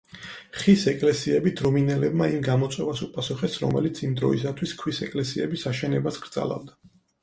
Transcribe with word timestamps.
ხის 0.61 0.85
ეკლესიებით 0.91 1.61
რუმინელებმა 1.65 2.31
იმ 2.37 2.41
გამოწვევას 2.49 3.05
უპასუხეს, 3.09 3.61
რომელიც 3.67 4.05
იმ 4.09 4.19
დროისათვის 4.25 4.77
ქვის 4.85 5.07
ეკლესიების 5.11 5.71
აშენებას 5.75 6.25
კრძალავდა. 6.27 6.81